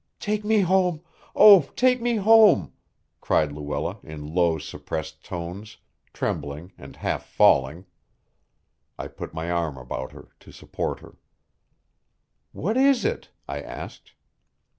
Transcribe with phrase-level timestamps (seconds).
[0.19, 1.01] "Take me home,
[1.35, 2.73] oh, take me home!"
[3.19, 5.77] cried Luella in low suppressed tones,
[6.11, 7.85] trembling and half falling.
[8.97, 11.17] I put my arm about her to support her.
[12.51, 14.13] "What is it?" I asked.